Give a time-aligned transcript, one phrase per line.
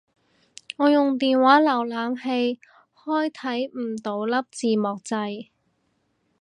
[0.77, 2.59] 我用電話瀏覽器
[3.05, 5.49] 開睇唔到粒字幕掣